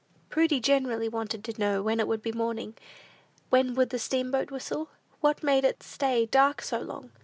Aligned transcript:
Prudy 0.31 0.59
generally 0.59 1.07
wanted 1.07 1.43
to 1.43 1.59
know 1.59 1.83
when 1.83 1.99
it 1.99 2.07
would 2.07 2.23
be 2.23 2.31
morning? 2.31 2.73
When 3.51 3.75
would 3.75 3.91
the 3.91 3.99
steamboat 3.99 4.49
whistle? 4.49 4.89
What 5.19 5.43
made 5.43 5.63
it 5.63 5.83
stay 5.83 6.25
dark 6.25 6.63
so 6.63 6.79
long? 6.79 7.11